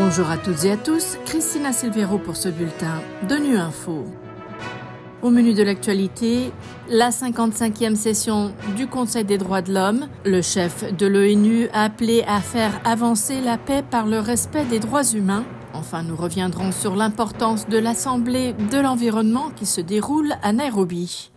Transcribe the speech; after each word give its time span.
Bonjour 0.00 0.30
à 0.30 0.38
toutes 0.38 0.64
et 0.64 0.70
à 0.70 0.76
tous, 0.76 1.18
Christina 1.26 1.72
Silvero 1.72 2.18
pour 2.18 2.36
ce 2.36 2.48
bulletin 2.48 3.02
de 3.28 3.34
Nu 3.34 3.56
Info. 3.56 4.04
Au 5.22 5.30
menu 5.30 5.54
de 5.54 5.64
l'actualité, 5.64 6.52
la 6.88 7.10
55e 7.10 7.96
session 7.96 8.54
du 8.76 8.86
Conseil 8.86 9.24
des 9.24 9.38
droits 9.38 9.60
de 9.60 9.74
l'homme. 9.74 10.06
Le 10.24 10.40
chef 10.40 10.94
de 10.96 11.04
l'ONU 11.08 11.68
a 11.72 11.82
appelé 11.82 12.22
à 12.28 12.40
faire 12.40 12.80
avancer 12.84 13.40
la 13.40 13.58
paix 13.58 13.82
par 13.82 14.06
le 14.06 14.20
respect 14.20 14.64
des 14.66 14.78
droits 14.78 15.02
humains. 15.02 15.44
Enfin, 15.74 16.04
nous 16.04 16.16
reviendrons 16.16 16.70
sur 16.70 16.94
l'importance 16.94 17.68
de 17.68 17.78
l'Assemblée 17.78 18.52
de 18.70 18.78
l'environnement 18.78 19.50
qui 19.56 19.66
se 19.66 19.80
déroule 19.80 20.32
à 20.44 20.52
Nairobi. 20.52 21.32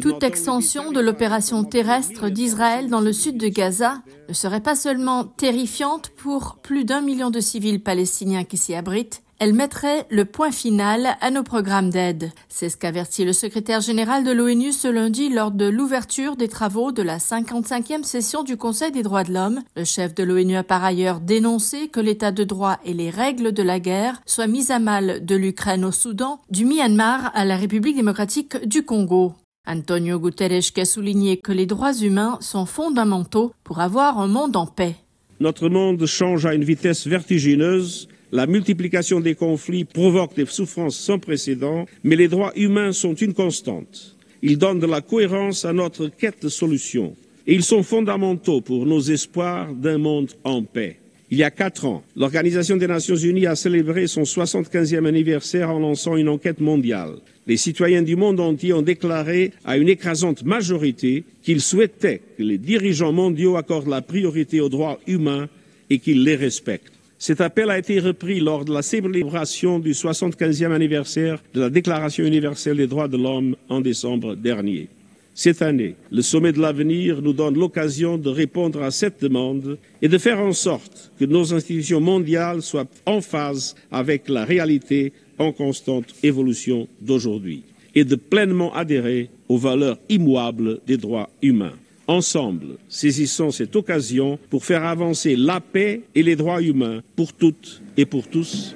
Toute 0.00 0.22
extension 0.24 0.90
de 0.90 1.00
l'opération 1.00 1.62
terrestre 1.62 2.30
d'Israël 2.30 2.88
dans 2.88 3.00
le 3.00 3.12
sud 3.12 3.36
de 3.36 3.46
Gaza 3.46 4.02
ne 4.28 4.34
serait 4.34 4.60
pas 4.60 4.74
seulement 4.74 5.24
terrifiante 5.24 6.10
pour 6.16 6.56
plus 6.60 6.84
d'un 6.84 7.00
million 7.00 7.30
de 7.30 7.38
civils 7.38 7.80
palestiniens 7.80 8.42
qui 8.42 8.56
s'y 8.56 8.74
abritent, 8.74 9.22
elle 9.38 9.52
mettrait 9.52 10.06
le 10.10 10.24
point 10.24 10.50
final 10.50 11.16
à 11.20 11.30
nos 11.30 11.42
programmes 11.42 11.90
d'aide. 11.90 12.32
C'est 12.48 12.68
ce 12.68 12.76
qu'avertit 12.76 13.24
le 13.24 13.32
secrétaire 13.32 13.80
général 13.80 14.24
de 14.24 14.32
l'ONU 14.32 14.72
ce 14.72 14.88
lundi 14.88 15.28
lors 15.28 15.52
de 15.52 15.66
l'ouverture 15.66 16.36
des 16.36 16.48
travaux 16.48 16.90
de 16.90 17.02
la 17.02 17.18
55e 17.18 18.02
session 18.02 18.42
du 18.42 18.56
Conseil 18.56 18.90
des 18.90 19.04
droits 19.04 19.24
de 19.24 19.32
l'homme. 19.32 19.60
Le 19.76 19.84
chef 19.84 20.14
de 20.14 20.24
l'ONU 20.24 20.56
a 20.56 20.64
par 20.64 20.82
ailleurs 20.82 21.20
dénoncé 21.20 21.88
que 21.88 22.00
l'état 22.00 22.32
de 22.32 22.42
droit 22.42 22.78
et 22.84 22.94
les 22.94 23.10
règles 23.10 23.52
de 23.52 23.62
la 23.62 23.78
guerre 23.78 24.20
soient 24.26 24.48
mis 24.48 24.72
à 24.72 24.80
mal 24.80 25.24
de 25.24 25.36
l'Ukraine 25.36 25.84
au 25.84 25.92
Soudan, 25.92 26.40
du 26.50 26.64
Myanmar 26.64 27.30
à 27.34 27.44
la 27.44 27.56
République 27.56 27.96
démocratique 27.96 28.66
du 28.66 28.84
Congo. 28.84 29.34
Antonio 29.66 30.18
Guterres 30.18 30.72
a 30.78 30.84
souligné 30.84 31.36
que 31.36 31.52
les 31.52 31.66
droits 31.66 31.94
humains 31.94 32.38
sont 32.40 32.66
fondamentaux 32.66 33.52
pour 33.62 33.80
avoir 33.80 34.18
un 34.18 34.26
monde 34.26 34.56
en 34.56 34.66
paix. 34.66 34.96
Notre 35.40 35.68
monde 35.68 36.04
change 36.06 36.46
à 36.46 36.54
une 36.54 36.64
vitesse 36.64 37.06
vertigineuse 37.06 38.08
la 38.32 38.46
multiplication 38.46 39.20
des 39.20 39.34
conflits 39.34 39.84
provoque 39.84 40.36
des 40.36 40.46
souffrances 40.46 40.96
sans 40.96 41.18
précédent, 41.18 41.86
mais 42.04 42.16
les 42.16 42.28
droits 42.28 42.52
humains 42.56 42.92
sont 42.92 43.14
une 43.14 43.34
constante. 43.34 44.16
Ils 44.42 44.58
donnent 44.58 44.80
de 44.80 44.86
la 44.86 45.00
cohérence 45.00 45.64
à 45.64 45.72
notre 45.72 46.08
quête 46.08 46.42
de 46.42 46.48
solutions 46.48 47.14
et 47.46 47.54
ils 47.54 47.64
sont 47.64 47.82
fondamentaux 47.82 48.60
pour 48.60 48.84
nos 48.84 49.00
espoirs 49.00 49.72
d'un 49.72 49.98
monde 49.98 50.30
en 50.44 50.62
paix. 50.62 50.98
Il 51.30 51.38
y 51.38 51.42
a 51.42 51.50
quatre 51.50 51.86
ans, 51.86 52.02
l'Organisation 52.16 52.76
des 52.76 52.86
Nations 52.86 53.16
Unies 53.16 53.46
a 53.46 53.56
célébré 53.56 54.06
son 54.06 54.22
75e 54.22 55.06
anniversaire 55.06 55.70
en 55.70 55.78
lançant 55.78 56.16
une 56.16 56.28
enquête 56.28 56.60
mondiale. 56.60 57.16
Les 57.46 57.56
citoyens 57.56 58.02
du 58.02 58.16
monde 58.16 58.40
entier 58.40 58.74
ont 58.74 58.82
déclaré 58.82 59.52
à 59.64 59.78
une 59.78 59.88
écrasante 59.88 60.44
majorité 60.44 61.24
qu'ils 61.42 61.62
souhaitaient 61.62 62.20
que 62.36 62.42
les 62.42 62.58
dirigeants 62.58 63.12
mondiaux 63.12 63.56
accordent 63.56 63.88
la 63.88 64.02
priorité 64.02 64.60
aux 64.60 64.68
droits 64.68 65.00
humains 65.06 65.48
et 65.88 65.98
qu'ils 65.98 66.24
les 66.24 66.36
respectent. 66.36 66.92
Cet 67.20 67.40
appel 67.40 67.68
a 67.68 67.78
été 67.78 67.98
repris 67.98 68.38
lors 68.38 68.64
de 68.64 68.72
la 68.72 68.82
célébration 68.82 69.80
du 69.80 69.90
75e 69.90 70.70
anniversaire 70.70 71.42
de 71.52 71.62
la 71.62 71.68
Déclaration 71.68 72.24
universelle 72.24 72.76
des 72.76 72.86
droits 72.86 73.08
de 73.08 73.16
l'homme 73.16 73.56
en 73.68 73.80
décembre 73.80 74.36
dernier. 74.36 74.88
Cette 75.34 75.62
année, 75.62 75.96
le 76.12 76.22
sommet 76.22 76.52
de 76.52 76.60
l'avenir 76.60 77.20
nous 77.20 77.32
donne 77.32 77.58
l'occasion 77.58 78.18
de 78.18 78.28
répondre 78.28 78.82
à 78.82 78.92
cette 78.92 79.20
demande 79.20 79.78
et 80.00 80.06
de 80.08 80.16
faire 80.18 80.38
en 80.38 80.52
sorte 80.52 81.12
que 81.18 81.24
nos 81.24 81.52
institutions 81.52 82.00
mondiales 82.00 82.62
soient 82.62 82.86
en 83.04 83.20
phase 83.20 83.74
avec 83.90 84.28
la 84.28 84.44
réalité 84.44 85.12
en 85.38 85.50
constante 85.52 86.14
évolution 86.22 86.86
d'aujourd'hui 87.00 87.64
et 87.96 88.04
de 88.04 88.14
pleinement 88.14 88.72
adhérer 88.74 89.28
aux 89.48 89.58
valeurs 89.58 89.98
immuables 90.08 90.80
des 90.86 90.96
droits 90.96 91.30
humains. 91.42 91.74
Ensemble, 92.10 92.78
saisissons 92.88 93.50
cette 93.50 93.76
occasion 93.76 94.38
pour 94.48 94.64
faire 94.64 94.84
avancer 94.84 95.36
la 95.36 95.60
paix 95.60 96.04
et 96.14 96.22
les 96.22 96.36
droits 96.36 96.62
humains 96.62 97.02
pour 97.14 97.34
toutes 97.34 97.82
et 97.98 98.06
pour 98.06 98.26
tous 98.26 98.74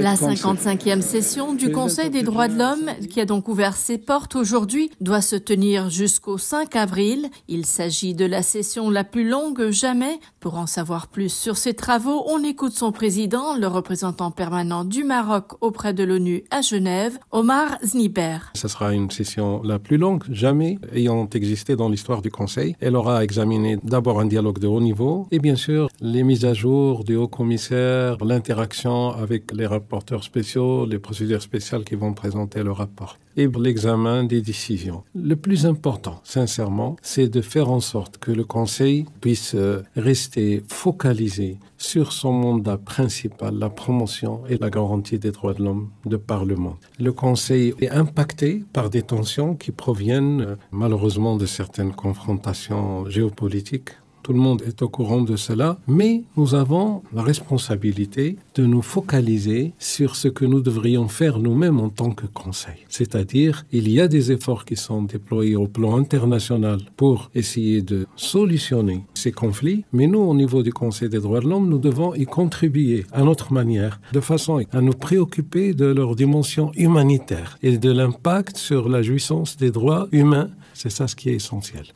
la 0.00 0.14
55e 0.14 1.02
session 1.02 1.52
du 1.52 1.70
Conseil 1.70 2.08
des 2.08 2.22
droits 2.22 2.48
de 2.48 2.58
l'homme, 2.58 2.90
qui 3.10 3.20
a 3.20 3.26
donc 3.26 3.48
ouvert 3.48 3.76
ses 3.76 3.98
portes 3.98 4.34
aujourd'hui, 4.34 4.90
doit 5.02 5.20
se 5.20 5.36
tenir 5.36 5.90
jusqu'au 5.90 6.38
5 6.38 6.74
avril. 6.74 7.28
Il 7.48 7.66
s'agit 7.66 8.14
de 8.14 8.24
la 8.24 8.42
session 8.42 8.88
la 8.88 9.04
plus 9.04 9.28
longue 9.28 9.70
jamais. 9.70 10.18
Pour 10.40 10.56
en 10.56 10.66
savoir 10.66 11.08
plus 11.08 11.30
sur 11.30 11.58
ses 11.58 11.74
travaux, 11.74 12.24
on 12.28 12.42
écoute 12.42 12.72
son 12.72 12.92
président, 12.92 13.54
le 13.54 13.66
représentant 13.66 14.30
permanent 14.30 14.84
du 14.84 15.04
Maroc 15.04 15.52
auprès 15.60 15.92
de 15.92 16.02
l'ONU 16.02 16.44
à 16.50 16.62
Genève, 16.62 17.18
Omar 17.30 17.76
Zniber. 17.84 18.38
Ce 18.54 18.68
sera 18.68 18.94
une 18.94 19.10
session 19.10 19.60
la 19.62 19.78
plus 19.78 19.98
longue 19.98 20.24
jamais 20.30 20.78
ayant 20.94 21.28
existé 21.34 21.76
dans 21.76 21.90
l'histoire 21.90 22.22
du 22.22 22.30
Conseil. 22.30 22.74
Elle 22.80 22.96
aura 22.96 23.22
examiné 23.22 23.78
d'abord 23.82 24.18
un 24.18 24.26
dialogue 24.26 24.58
de 24.58 24.66
haut 24.66 24.80
niveau 24.80 25.26
et 25.30 25.40
bien 25.40 25.56
sûr 25.56 25.90
les 26.00 26.22
mises 26.22 26.37
à 26.44 26.54
jour 26.54 27.04
du 27.04 27.16
haut 27.16 27.28
commissaire, 27.28 28.16
l'interaction 28.24 29.10
avec 29.10 29.52
les 29.52 29.66
rapporteurs 29.66 30.24
spéciaux, 30.24 30.86
les 30.86 30.98
procédures 30.98 31.42
spéciales 31.42 31.84
qui 31.84 31.94
vont 31.94 32.12
présenter 32.12 32.62
le 32.62 32.72
rapport 32.72 33.18
et 33.36 33.46
l'examen 33.46 34.24
des 34.24 34.42
décisions. 34.42 35.04
Le 35.14 35.36
plus 35.36 35.64
important, 35.64 36.20
sincèrement, 36.24 36.96
c'est 37.02 37.28
de 37.28 37.40
faire 37.40 37.70
en 37.70 37.80
sorte 37.80 38.18
que 38.18 38.32
le 38.32 38.44
Conseil 38.44 39.06
puisse 39.20 39.54
euh, 39.54 39.82
rester 39.96 40.62
focalisé 40.66 41.58
sur 41.78 42.12
son 42.12 42.32
mandat 42.32 42.78
principal, 42.78 43.54
la 43.56 43.70
promotion 43.70 44.42
et 44.48 44.58
la 44.58 44.70
garantie 44.70 45.20
des 45.20 45.30
droits 45.30 45.54
de 45.54 45.62
l'homme 45.62 45.90
de 46.04 46.16
par 46.16 46.44
le 46.44 46.56
monde. 46.56 46.76
Le 46.98 47.12
Conseil 47.12 47.74
est 47.80 47.90
impacté 47.90 48.64
par 48.72 48.90
des 48.90 49.02
tensions 49.02 49.54
qui 49.54 49.70
proviennent 49.70 50.40
euh, 50.40 50.56
malheureusement 50.72 51.36
de 51.36 51.46
certaines 51.46 51.94
confrontations 51.94 53.08
géopolitiques 53.08 53.90
tout 54.22 54.32
le 54.32 54.38
monde 54.38 54.62
est 54.66 54.82
au 54.82 54.88
courant 54.88 55.22
de 55.22 55.36
cela, 55.36 55.78
mais 55.86 56.22
nous 56.36 56.54
avons 56.54 57.02
la 57.12 57.22
responsabilité 57.22 58.36
de 58.54 58.66
nous 58.66 58.82
focaliser 58.82 59.72
sur 59.78 60.16
ce 60.16 60.28
que 60.28 60.44
nous 60.44 60.60
devrions 60.60 61.08
faire 61.08 61.38
nous-mêmes 61.38 61.80
en 61.80 61.88
tant 61.88 62.10
que 62.10 62.26
Conseil. 62.26 62.86
C'est-à-dire, 62.88 63.64
il 63.72 63.90
y 63.90 64.00
a 64.00 64.08
des 64.08 64.32
efforts 64.32 64.64
qui 64.64 64.76
sont 64.76 65.02
déployés 65.02 65.56
au 65.56 65.66
plan 65.66 65.96
international 65.96 66.80
pour 66.96 67.30
essayer 67.34 67.82
de 67.82 68.06
solutionner 68.16 69.04
ces 69.14 69.32
conflits, 69.32 69.84
mais 69.92 70.06
nous, 70.06 70.20
au 70.20 70.34
niveau 70.34 70.62
du 70.62 70.72
Conseil 70.72 71.08
des 71.08 71.20
droits 71.20 71.40
de 71.40 71.48
l'homme, 71.48 71.68
nous 71.68 71.78
devons 71.78 72.14
y 72.14 72.24
contribuer 72.24 73.06
à 73.12 73.22
notre 73.22 73.52
manière, 73.52 74.00
de 74.12 74.20
façon 74.20 74.60
à 74.72 74.80
nous 74.80 74.92
préoccuper 74.92 75.74
de 75.74 75.86
leur 75.86 76.16
dimension 76.16 76.72
humanitaire 76.76 77.58
et 77.62 77.78
de 77.78 77.90
l'impact 77.90 78.56
sur 78.56 78.88
la 78.88 79.02
jouissance 79.02 79.56
des 79.56 79.70
droits 79.70 80.08
humains. 80.12 80.50
C'est 80.74 80.90
ça 80.90 81.08
ce 81.08 81.16
qui 81.16 81.30
est 81.30 81.34
essentiel. 81.34 81.86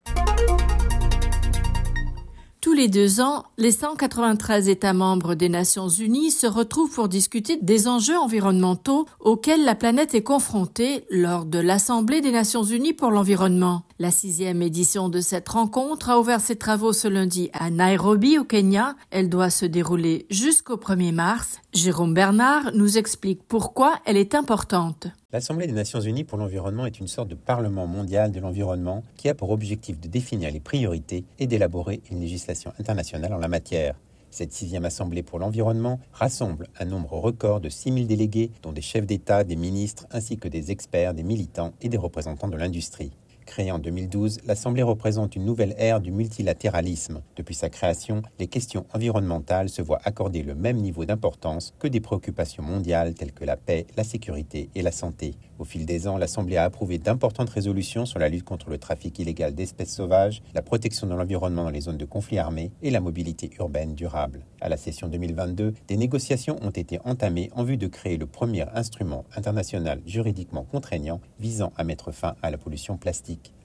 Tous 2.62 2.74
les 2.74 2.86
deux 2.86 3.20
ans, 3.20 3.42
les 3.58 3.72
193 3.72 4.68
États 4.68 4.92
membres 4.92 5.34
des 5.34 5.48
Nations 5.48 5.88
Unies 5.88 6.30
se 6.30 6.46
retrouvent 6.46 6.94
pour 6.94 7.08
discuter 7.08 7.58
des 7.60 7.88
enjeux 7.88 8.16
environnementaux 8.16 9.04
auxquels 9.18 9.64
la 9.64 9.74
planète 9.74 10.14
est 10.14 10.22
confrontée 10.22 11.04
lors 11.10 11.44
de 11.44 11.58
l'Assemblée 11.58 12.20
des 12.20 12.30
Nations 12.30 12.62
Unies 12.62 12.92
pour 12.92 13.10
l'environnement. 13.10 13.82
La 13.98 14.12
sixième 14.12 14.62
édition 14.62 15.08
de 15.08 15.20
cette 15.20 15.48
rencontre 15.48 16.08
a 16.08 16.20
ouvert 16.20 16.40
ses 16.40 16.54
travaux 16.54 16.92
ce 16.92 17.08
lundi 17.08 17.50
à 17.52 17.68
Nairobi, 17.68 18.38
au 18.38 18.44
Kenya. 18.44 18.94
Elle 19.10 19.28
doit 19.28 19.50
se 19.50 19.66
dérouler 19.66 20.26
jusqu'au 20.30 20.76
1er 20.76 21.12
mars. 21.12 21.58
Jérôme 21.72 22.14
Bernard 22.14 22.70
nous 22.74 22.96
explique 22.96 23.42
pourquoi 23.42 23.96
elle 24.04 24.16
est 24.16 24.36
importante. 24.36 25.08
L'Assemblée 25.32 25.66
des 25.66 25.72
Nations 25.72 26.00
Unies 26.00 26.24
pour 26.24 26.36
l'environnement 26.36 26.84
est 26.84 27.00
une 27.00 27.08
sorte 27.08 27.28
de 27.28 27.34
parlement 27.34 27.86
mondial 27.86 28.32
de 28.32 28.40
l'environnement 28.40 29.02
qui 29.16 29.30
a 29.30 29.34
pour 29.34 29.48
objectif 29.48 29.98
de 29.98 30.06
définir 30.06 30.50
les 30.50 30.60
priorités 30.60 31.24
et 31.38 31.46
d'élaborer 31.46 32.02
une 32.10 32.20
législation 32.20 32.74
internationale 32.78 33.32
en 33.32 33.38
la 33.38 33.48
matière. 33.48 33.94
Cette 34.30 34.52
sixième 34.52 34.84
Assemblée 34.84 35.22
pour 35.22 35.38
l'environnement 35.38 36.00
rassemble 36.12 36.68
un 36.78 36.84
nombre 36.84 37.14
record 37.14 37.62
de 37.62 37.70
6000 37.70 38.06
délégués, 38.06 38.50
dont 38.62 38.72
des 38.72 38.82
chefs 38.82 39.06
d'État, 39.06 39.42
des 39.42 39.56
ministres, 39.56 40.06
ainsi 40.10 40.36
que 40.36 40.48
des 40.48 40.70
experts, 40.70 41.14
des 41.14 41.22
militants 41.22 41.72
et 41.80 41.88
des 41.88 41.96
représentants 41.96 42.48
de 42.48 42.58
l'industrie. 42.58 43.12
Créée 43.46 43.72
en 43.72 43.78
2012, 43.78 44.40
l'Assemblée 44.46 44.82
représente 44.82 45.36
une 45.36 45.44
nouvelle 45.44 45.74
ère 45.76 46.00
du 46.00 46.12
multilatéralisme. 46.12 47.22
Depuis 47.36 47.54
sa 47.54 47.68
création, 47.68 48.22
les 48.38 48.46
questions 48.46 48.86
environnementales 48.94 49.68
se 49.68 49.82
voient 49.82 50.00
accorder 50.04 50.42
le 50.42 50.54
même 50.54 50.76
niveau 50.76 51.04
d'importance 51.04 51.74
que 51.78 51.88
des 51.88 52.00
préoccupations 52.00 52.62
mondiales 52.62 53.14
telles 53.14 53.32
que 53.32 53.44
la 53.44 53.56
paix, 53.56 53.86
la 53.96 54.04
sécurité 54.04 54.70
et 54.74 54.82
la 54.82 54.92
santé. 54.92 55.34
Au 55.58 55.64
fil 55.64 55.86
des 55.86 56.08
ans, 56.08 56.16
l'Assemblée 56.16 56.56
a 56.56 56.64
approuvé 56.64 56.98
d'importantes 56.98 57.50
résolutions 57.50 58.06
sur 58.06 58.18
la 58.18 58.28
lutte 58.28 58.44
contre 58.44 58.70
le 58.70 58.78
trafic 58.78 59.18
illégal 59.18 59.54
d'espèces 59.54 59.94
sauvages, 59.94 60.42
la 60.54 60.62
protection 60.62 61.06
de 61.06 61.14
l'environnement 61.14 61.64
dans 61.64 61.70
les 61.70 61.82
zones 61.82 61.98
de 61.98 62.04
conflit 62.04 62.38
armé 62.38 62.72
et 62.82 62.90
la 62.90 63.00
mobilité 63.00 63.50
urbaine 63.58 63.94
durable. 63.94 64.44
À 64.60 64.68
la 64.68 64.76
session 64.76 65.08
2022, 65.08 65.74
des 65.88 65.96
négociations 65.96 66.56
ont 66.62 66.70
été 66.70 66.98
entamées 67.04 67.50
en 67.54 67.64
vue 67.64 67.76
de 67.76 67.86
créer 67.86 68.16
le 68.16 68.26
premier 68.26 68.64
instrument 68.74 69.24
international 69.36 70.00
juridiquement 70.06 70.64
contraignant 70.64 71.20
visant 71.38 71.72
à 71.76 71.84
mettre 71.84 72.12
fin 72.12 72.34
à 72.42 72.50
la 72.50 72.58
pollution 72.58 72.96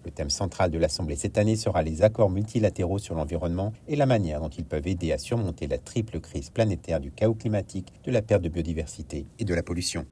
Le 0.06 0.12
thème 0.12 0.30
central 0.30 0.72
de 0.72 0.78
l'Assemblée 0.78 1.16
cette 1.18 1.38
année 1.38 1.58
sera 1.58 1.84
les 1.84 2.02
accords 2.02 2.30
multilatéraux 2.30 2.98
sur 2.98 3.16
l'environnement 3.16 3.74
et 3.88 3.96
la 3.96 4.06
manière 4.06 4.40
dont 4.40 4.50
ils 4.50 4.64
peuvent 4.64 4.88
aider 4.88 5.12
à 5.12 5.18
surmonter 5.18 5.68
la 5.68 5.78
triple 5.78 6.20
crise 6.20 6.50
planétaire 6.50 7.00
du 7.00 7.12
chaos 7.12 7.34
climatique, 7.34 7.92
de 8.06 8.12
la 8.12 8.22
perte 8.22 8.42
de 8.42 8.50
biodiversité 8.50 9.26
et 9.38 9.44
de 9.44 9.54
la 9.54 9.64
pollution. 9.64 10.06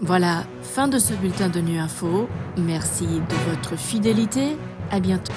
Voilà, 0.00 0.44
fin 0.62 0.86
de 0.86 0.98
ce 0.98 1.14
bulletin 1.14 1.48
de 1.48 1.60
Nu 1.60 1.78
Info. 1.78 2.28
Merci 2.56 3.06
de 3.06 3.50
votre 3.50 3.76
fidélité. 3.76 4.56
À 4.90 5.00
bientôt. 5.00 5.32